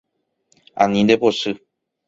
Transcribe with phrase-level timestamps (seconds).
[0.81, 1.51] Ani ndepochy.